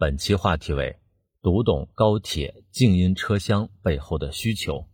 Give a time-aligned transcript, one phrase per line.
[0.00, 0.96] 本期话题为
[1.42, 4.86] 读懂高铁静音车厢背后的需求。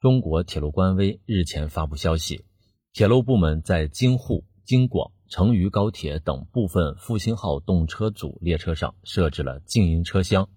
[0.00, 2.44] 中国铁路官微日前发布消息，
[2.92, 10.48] 铁路部门在京沪、京广、成渝高铁等部分复兴号动车组列车上设置了静音车厢，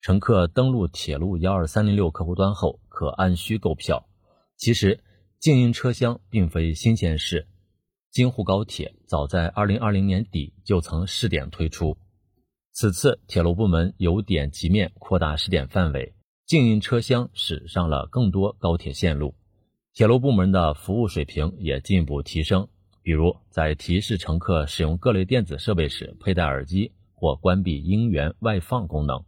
[0.00, 4.08] 乘客登录铁路幺二三零六客户端后可按需购票。
[4.56, 5.04] 其实，
[5.38, 7.48] 静音车厢并非新鲜事，
[8.10, 11.98] 京沪高铁早在二零二零年底就曾试点推出。
[12.76, 16.12] 此次铁路部门由点及面扩大试点范围，
[16.44, 19.36] 静音车厢驶上了更多高铁线路，
[19.92, 22.66] 铁路部门的服务水平也进一步提升。
[23.00, 29.24] 比如，在提示乘客使用各类电子设备时佩戴耳机或关闭音源外放功能，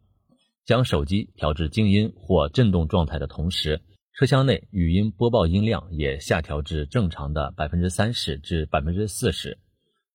[0.65, 3.81] 将手机调至静音或震动状态的同时，
[4.13, 9.57] 车厢内语音播报音量也下调至正常的百分之三十至百分之四十。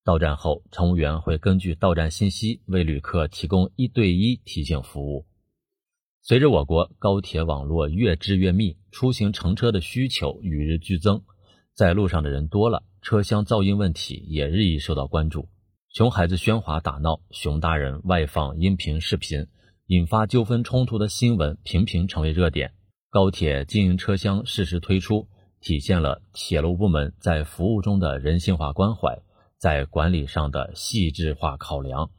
[0.04, 5.28] 到站后，乘务员会根据到站信息为旅客提供一对一提醒服务。
[6.24, 11.22] 随着我国高铁网络越织越密，出行乘车的需求与日俱增，
[11.76, 15.50] 在路上的人多了，车厢噪音问题也日益受到关注。
[15.90, 19.46] 熊孩子喧哗打闹，熊大人外放音频视频，
[19.86, 22.72] 引发纠纷冲突的新闻频频成为热点。
[23.12, 25.28] 高铁经营车厢适时推出，
[25.60, 29.22] 体现了铁路部门在服务中的人性化关怀。
[29.62, 32.10] 在管理上的细致化考量，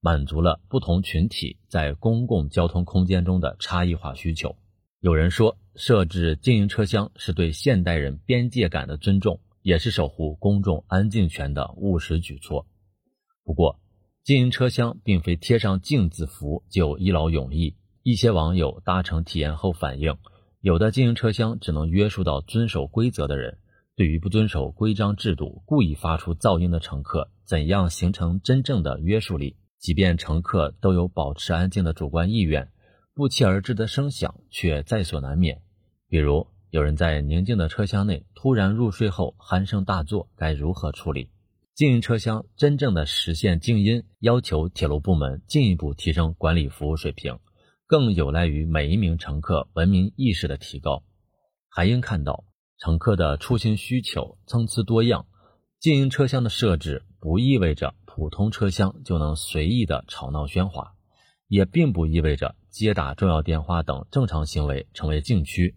[0.00, 4.56] 满足了不同群体在公共交通空间中的差异化需求。
[5.00, 12.66] 有人说，设置经营车厢是对现代人边界感的尊重，也是守护公众安静权的务实举措。
[13.44, 13.78] 不过，
[14.24, 17.76] 经营车厢并非贴上静字符就一劳永逸。
[18.04, 20.16] 一些网友搭乘体验后反映，
[20.62, 23.58] 有的经营车厢只能约束到遵守规则的人。
[23.96, 29.56] 对于不遵守规章制度、故意发出噪音的乘客，怎样形成真正的约束力？
[29.78, 32.70] 即便乘客都有保持安静的主观意愿，
[33.14, 35.62] 不期而至的声响却在所难免。
[36.10, 41.30] 比如，有人在宁静的车厢内突然入睡后鼾声大作，该如何处理？
[41.74, 47.38] 静音车厢真正的实现静音，要求铁路部门进一步提升管理服务水平，
[47.86, 51.02] 更有赖于每一名乘客文明意识的提高。
[51.70, 52.44] 还应看到。
[52.78, 55.26] 乘客的出行需求参差多样，
[55.80, 60.92] 静音车厢的设置不意味着普通车厢就能随意的吵闹喧哗，
[61.48, 65.74] 也并不意味着接打重要电话等正常行为成为禁区。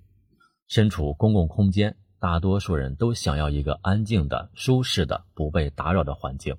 [0.68, 6.58] 身处公共空间，大多数人都想要一个安静的、舒适的、不被打扰的环境，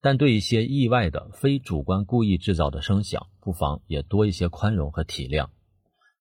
[0.00, 5.50] 但对一些意外的、非主观故意制造的声响，不妨也多一些宽容和体谅。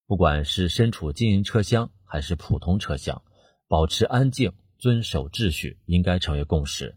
[0.06, 3.24] 不管是身处静音车厢还是普通车厢。
[3.70, 6.96] 保持安静，遵守秩序，应该成为共识。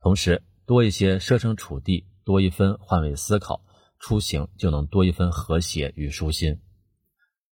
[0.00, 3.64] 同时，多一些设身处地，多一分换位思考，
[3.98, 6.60] 出行就能多一分和谐与舒心。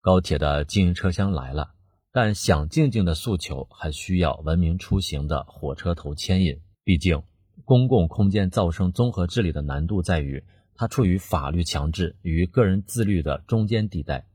[0.02, 1.70] 高铁的经营车厢来了，
[2.12, 6.60] 但想静静的诉求还需要文明出行的火车头牵引。
[6.84, 7.22] 毕竟，
[7.64, 10.44] 公共空间噪声综合治理的难度在于，
[10.74, 14.26] 它处于法律强制与个人自律的中间地带。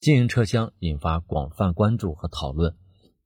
[0.00, 2.76] 经营车厢引发广泛关注和讨论。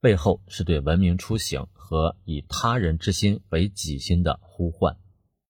[0.01, 4.95] 背后是对文明出行和以他人之心为己心的呼唤。